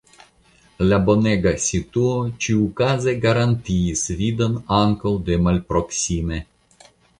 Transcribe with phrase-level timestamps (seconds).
[0.91, 2.15] La bonega situo
[2.45, 6.45] ĉiukaze garantiis vidon ankaŭ de malproksime.